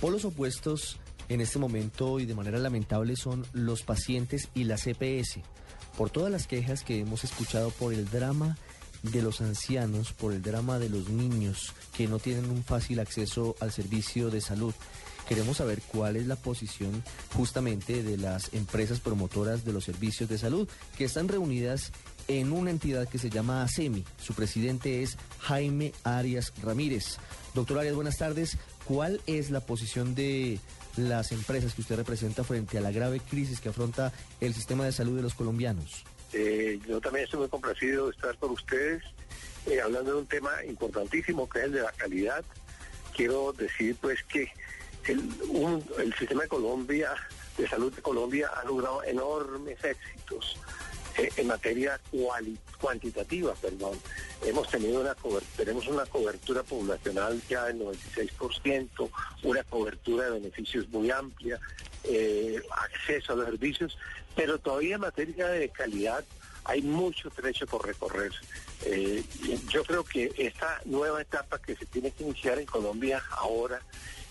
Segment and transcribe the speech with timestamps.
[0.00, 0.98] Polos opuestos
[1.28, 5.40] en este momento y de manera lamentable son los pacientes y la CPS.
[5.96, 8.58] Por todas las quejas que hemos escuchado por el drama
[9.02, 13.56] de los ancianos, por el drama de los niños que no tienen un fácil acceso
[13.60, 14.74] al servicio de salud.
[15.28, 17.02] Queremos saber cuál es la posición
[17.34, 21.90] justamente de las empresas promotoras de los servicios de salud que están reunidas
[22.28, 24.04] en una entidad que se llama ASEMI.
[24.22, 27.16] Su presidente es Jaime Arias Ramírez.
[27.54, 28.58] Doctor Arias, buenas tardes.
[28.86, 30.60] ¿Cuál es la posición de
[30.96, 34.92] las empresas que usted representa frente a la grave crisis que afronta el sistema de
[34.92, 36.04] salud de los colombianos?
[36.32, 39.02] Eh, yo también estoy muy complacido de estar con ustedes
[39.66, 42.44] eh, hablando de un tema importantísimo que es el de la calidad.
[43.14, 44.48] Quiero decir pues que
[45.08, 45.20] el,
[45.98, 47.14] el sistema de Colombia,
[47.58, 50.58] de salud de Colombia, ha logrado enormes éxitos
[51.18, 52.00] eh, en materia
[52.80, 53.98] cuantitativa, perdón.
[54.44, 55.16] Hemos tenido una
[55.56, 59.10] tenemos una cobertura poblacional ya del 96%,
[59.42, 61.58] una cobertura de beneficios muy amplia,
[62.04, 63.96] eh, acceso a los servicios,
[64.34, 66.24] pero todavía en materia de calidad
[66.64, 68.32] hay mucho trecho por recorrer.
[68.84, 69.24] Eh,
[69.68, 73.80] yo creo que esta nueva etapa que se tiene que iniciar en Colombia ahora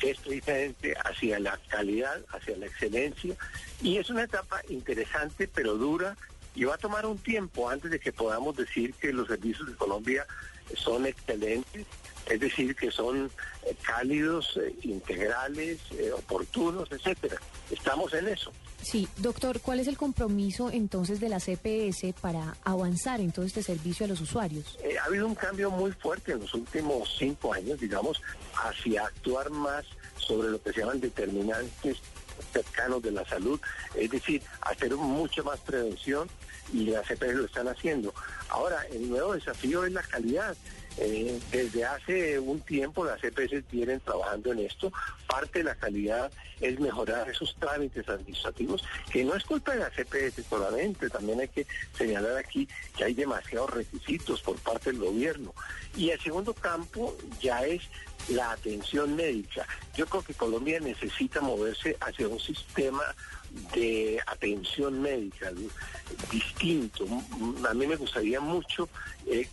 [0.00, 3.34] es precisamente hacia la calidad, hacia la excelencia,
[3.82, 6.16] y es una etapa interesante pero dura
[6.58, 9.76] y va a tomar un tiempo antes de que podamos decir que los servicios de
[9.76, 10.26] Colombia
[10.74, 11.86] son excelentes,
[12.28, 13.30] es decir, que son
[13.62, 17.36] eh, cálidos, eh, integrales, eh, oportunos, etcétera.
[17.70, 18.52] Estamos en eso.
[18.82, 23.62] Sí, doctor, ¿cuál es el compromiso entonces de la CPS para avanzar en todo este
[23.62, 24.76] servicio a los usuarios?
[25.00, 28.20] ha habido un cambio muy fuerte en los últimos cinco años, digamos,
[28.64, 29.86] hacia actuar más
[30.16, 31.98] sobre lo que se llaman determinantes
[32.52, 33.60] cercanos de la salud,
[33.94, 36.28] es decir, hacer mucho más prevención
[36.72, 38.12] y las CPS lo están haciendo.
[38.48, 40.56] Ahora, el nuevo desafío es la calidad.
[41.00, 44.92] Eh, desde hace un tiempo las CPS vienen trabajando en esto.
[45.28, 48.82] Parte de la calidad es mejorar esos trámites administrativos,
[49.12, 53.14] que no es culpa de las CPS solamente, también hay que señalar aquí que hay
[53.14, 55.54] demasiados requisitos por parte del gobierno.
[55.96, 57.82] Y el segundo campo ya es
[58.28, 59.66] la atención médica.
[59.96, 63.02] Yo creo que Colombia necesita moverse hacia un sistema
[63.74, 65.52] de atención médica
[66.30, 67.06] distinto.
[67.68, 68.88] A mí me gustaría mucho
[69.26, 69.48] eh,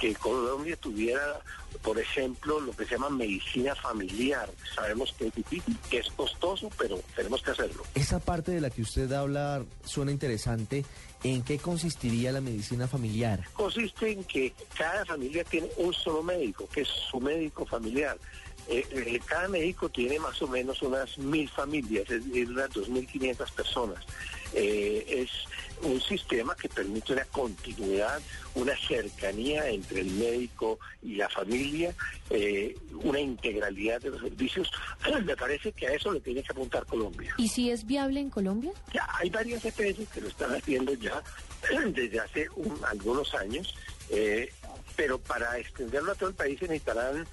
[0.00, 1.40] que Colombia tuviera,
[1.82, 4.50] por ejemplo, lo que se llama medicina familiar.
[4.74, 7.82] Sabemos que es difícil, que es costoso, pero tenemos que hacerlo.
[7.94, 10.84] Esa parte de la que usted habla suena interesante.
[11.24, 13.42] ¿En qué consistiría la medicina familiar?
[13.54, 18.16] Consiste en que cada familia tiene un solo médico, que es su médico familiar.
[18.68, 23.50] Eh, eh, cada médico tiene más o menos unas mil familias, es decir, unas 2.500
[23.52, 24.04] personas.
[24.52, 25.30] Eh, es
[25.82, 28.20] un sistema que permite una continuidad,
[28.54, 31.94] una cercanía entre el médico y la familia,
[33.02, 34.70] una integralidad de los servicios.
[35.24, 37.34] Me parece que a eso le tiene que apuntar Colombia.
[37.38, 38.72] ¿Y si es viable en Colombia?
[38.92, 41.22] Ya, hay varias EPS que lo están haciendo ya
[41.88, 42.48] desde hace
[42.88, 43.74] algunos años,
[44.96, 47.26] pero para extenderlo a todo el país se necesitarán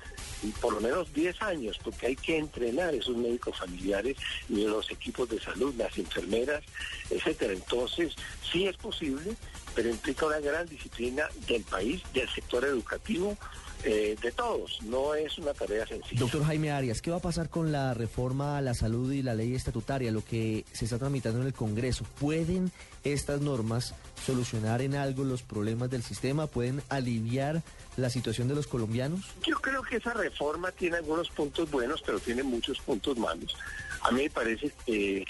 [0.62, 4.18] por lo menos 10 años, porque hay que entrenar esos médicos familiares
[4.50, 6.64] y los equipos de salud, las enfermeras,
[7.10, 7.54] etcétera.
[7.54, 8.16] Entonces,
[8.52, 9.36] sí es posible,
[9.74, 13.38] pero implica una gran disciplina del país, del sector educativo,
[13.84, 14.80] eh, de todos.
[14.84, 16.20] No es una tarea sencilla.
[16.20, 19.36] Doctor Jaime Arias, ¿qué va a pasar con la reforma a la salud y la
[19.36, 22.06] ley estatutaria, lo que se está tramitando en el Congreso?
[22.20, 22.72] ¿Pueden
[23.04, 23.94] estas normas
[24.26, 26.48] solucionar en algo los problemas del sistema?
[26.48, 27.62] ¿Pueden aliviar
[27.98, 29.22] la situación de los colombianos?
[29.46, 33.56] Yo creo que esa reforma tiene algunos puntos buenos, pero tiene muchos puntos malos.
[34.02, 35.26] A mí me parece que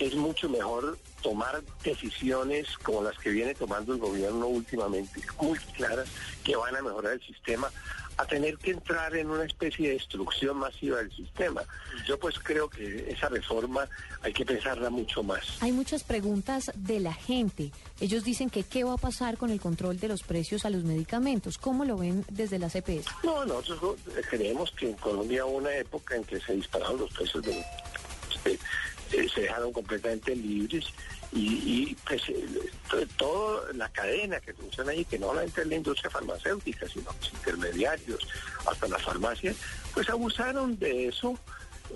[0.00, 6.08] es mucho mejor tomar decisiones como las que viene tomando el gobierno últimamente, muy claras,
[6.42, 7.70] que van a mejorar el sistema,
[8.16, 11.62] a tener que entrar en una especie de destrucción masiva del sistema.
[12.06, 13.88] Yo pues creo que esa reforma
[14.22, 15.42] hay que pensarla mucho más.
[15.60, 17.72] Hay muchas preguntas de la gente.
[18.00, 20.84] Ellos dicen que qué va a pasar con el control de los precios a los
[20.84, 21.58] medicamentos.
[21.58, 23.06] ¿Cómo lo ven desde la CPS?
[23.22, 23.96] No, nosotros
[24.30, 27.64] creemos que en Colombia hubo una época en que se dispararon los precios de
[28.44, 28.58] eh,
[29.10, 30.86] se dejaron completamente libres
[31.36, 32.46] y, pues eh,
[33.16, 37.32] toda la cadena que funciona ahí, que no solamente es la industria farmacéutica, sino los
[37.32, 38.20] intermediarios,
[38.66, 39.56] hasta las farmacias,
[39.92, 41.36] pues abusaron de eso.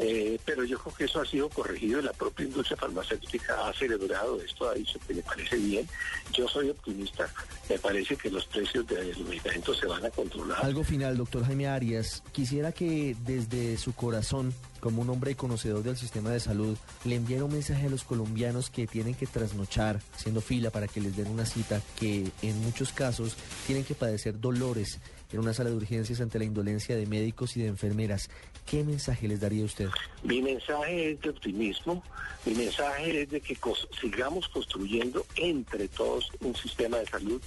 [0.00, 3.72] Eh, pero yo creo que eso ha sido corregido y la propia industria farmacéutica ha
[3.72, 5.88] celebrado esto, ha dicho que le parece bien.
[6.32, 7.28] Yo soy optimista,
[7.68, 10.64] me parece que los precios de los medicamentos se van a controlar.
[10.64, 15.96] Algo final, doctor Jaime Arias, quisiera que desde su corazón como un hombre conocedor del
[15.96, 20.40] sistema de salud, le enviara un mensaje a los colombianos que tienen que trasnochar haciendo
[20.40, 23.36] fila para que les den una cita, que en muchos casos
[23.66, 25.00] tienen que padecer dolores
[25.32, 28.30] en una sala de urgencias ante la indolencia de médicos y de enfermeras.
[28.64, 29.87] ¿Qué mensaje les daría usted?
[30.22, 32.02] Mi mensaje es de optimismo,
[32.44, 33.56] mi mensaje es de que
[34.00, 37.42] sigamos construyendo entre todos un sistema de salud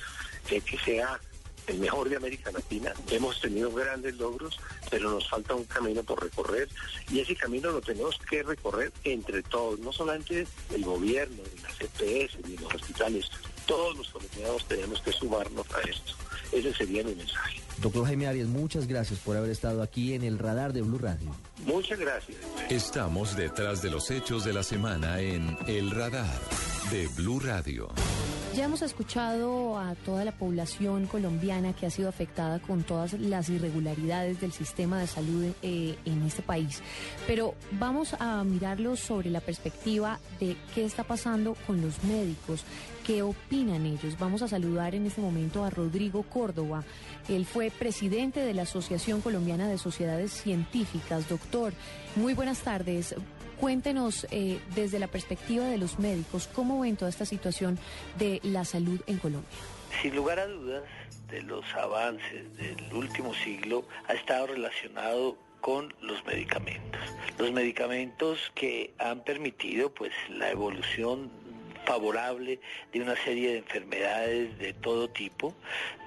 [0.48, 1.20] que sea
[1.68, 2.94] el mejor de América Latina.
[3.10, 4.60] Hemos tenido grandes logros,
[4.90, 6.68] pero nos falta un camino por recorrer
[7.10, 12.38] y ese camino lo tenemos que recorrer entre todos, no solamente el gobierno, las EPS,
[12.48, 13.30] ni los hospitales,
[13.66, 16.14] todos los colombianos tenemos que sumarnos a esto.
[16.52, 17.62] Ese sería mi mensaje.
[17.78, 21.34] Doctor Jaime Arias, muchas gracias por haber estado aquí en el radar de Blue Radio.
[21.66, 22.38] Muchas gracias.
[22.70, 26.40] Estamos detrás de los hechos de la semana en El Radar
[26.92, 27.90] de Blue Radio.
[28.56, 33.48] Ya hemos escuchado a toda la población colombiana que ha sido afectada con todas las
[33.48, 36.82] irregularidades del sistema de salud eh, en este país,
[37.28, 42.66] pero vamos a mirarlo sobre la perspectiva de qué está pasando con los médicos,
[43.06, 44.20] qué opinan ellos.
[44.20, 46.84] Vamos a saludar en este momento a Rodrigo Córdoba.
[47.30, 51.30] Él fue presidente de la Asociación Colombiana de Sociedades Científicas.
[51.30, 51.72] Doctor,
[52.18, 53.16] muy buenas tardes.
[53.62, 57.78] Cuéntenos eh, desde la perspectiva de los médicos, ¿cómo ven toda esta situación
[58.18, 59.48] de la salud en Colombia?
[60.02, 60.84] Sin lugar a dudas,
[61.30, 67.00] de los avances del último siglo ha estado relacionado con los medicamentos.
[67.38, 71.32] Los medicamentos que han permitido pues la evolución
[71.86, 72.60] favorable
[72.92, 75.54] de una serie de enfermedades de todo tipo,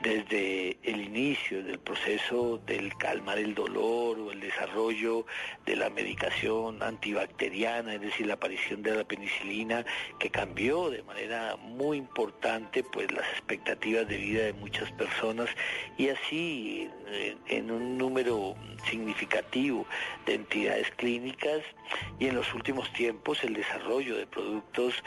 [0.03, 5.26] desde el inicio del proceso del calmar el dolor o el desarrollo
[5.65, 9.85] de la medicación antibacteriana, es decir, la aparición de la penicilina,
[10.19, 15.49] que cambió de manera muy importante pues las expectativas de vida de muchas personas
[15.97, 16.91] y así
[17.49, 18.55] en, un número
[18.88, 19.87] significativo
[20.27, 21.62] de entidades clínicas
[22.19, 25.03] y en los últimos tiempos el desarrollo de productos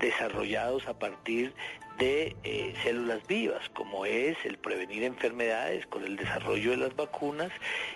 [0.00, 1.54] desarrollados a partir
[1.98, 7.52] de eh, células vivas, como es el prevenir enfermedades con el desarrollo de las vacunas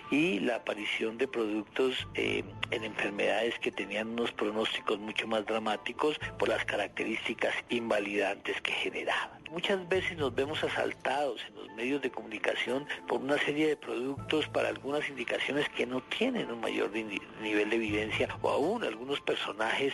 [0.09, 6.19] y la aparición de productos eh, en enfermedades que tenían unos pronósticos mucho más dramáticos
[6.37, 9.39] por las características invalidantes que generaban.
[9.51, 14.47] Muchas veces nos vemos asaltados en los medios de comunicación por una serie de productos
[14.47, 19.93] para algunas indicaciones que no tienen un mayor nivel de evidencia o aún algunos personajes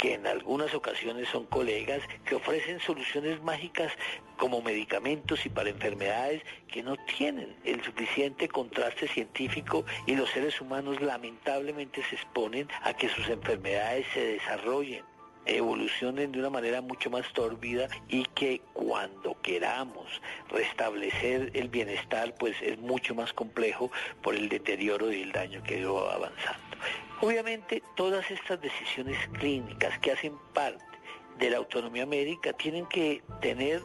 [0.00, 3.92] que en algunas ocasiones son colegas que ofrecen soluciones mágicas
[4.38, 10.58] como medicamentos y para enfermedades que no tienen el suficiente contraste científico y los seres
[10.60, 15.04] humanos lamentablemente se exponen a que sus enfermedades se desarrollen
[15.46, 20.20] evolucionen de una manera mucho más tórbida y que cuando queramos
[20.50, 23.90] restablecer el bienestar pues es mucho más complejo
[24.22, 26.60] por el deterioro y el daño que va avanzando.
[27.22, 30.84] Obviamente todas estas decisiones clínicas que hacen parte
[31.38, 33.82] de la autonomía médica tienen que tener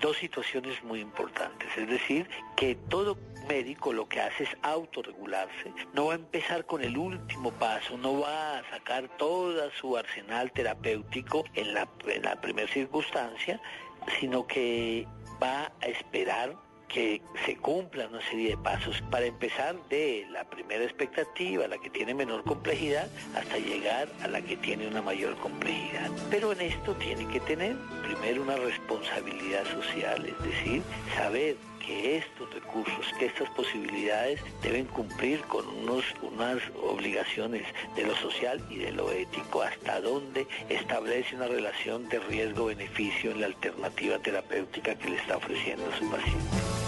[0.00, 6.06] dos situaciones muy importantes, es decir, que todo médico lo que hace es autorregularse, no
[6.06, 11.44] va a empezar con el último paso, no va a sacar todo su arsenal terapéutico
[11.54, 13.60] en la, en la primera circunstancia,
[14.18, 15.06] sino que
[15.42, 16.56] va a esperar
[16.92, 21.90] que se cumplan una serie de pasos para empezar de la primera expectativa, la que
[21.90, 26.10] tiene menor complejidad, hasta llegar a la que tiene una mayor complejidad.
[26.30, 30.82] Pero en esto tiene que tener primero una responsabilidad social, es decir,
[31.16, 37.66] saber que estos recursos, que estas posibilidades deben cumplir con unos, unas obligaciones
[37.96, 43.40] de lo social y de lo ético, hasta donde establece una relación de riesgo-beneficio en
[43.40, 46.79] la alternativa terapéutica que le está ofreciendo a su paciente.